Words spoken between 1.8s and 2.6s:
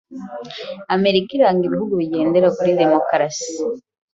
bigendera